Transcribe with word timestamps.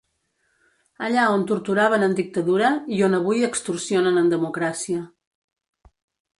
Allà 1.07 1.25
on 1.33 1.43
torturaven 1.51 2.07
en 2.07 2.17
dictadura 2.21 2.73
i 2.97 3.03
on 3.11 3.19
avui 3.21 3.45
extorsionen 3.51 4.21
en 4.25 4.35
democràcia. 4.35 5.07